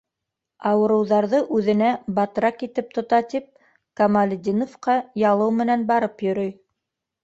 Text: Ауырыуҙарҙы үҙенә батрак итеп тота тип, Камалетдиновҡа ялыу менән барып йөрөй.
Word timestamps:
Ауырыуҙарҙы 0.69 1.41
үҙенә 1.57 1.91
батрак 2.21 2.65
итеп 2.69 2.91
тота 2.97 3.21
тип, 3.37 3.47
Камалетдиновҡа 4.03 5.01
ялыу 5.29 5.59
менән 5.63 5.89
барып 5.97 6.31
йөрөй. 6.31 6.57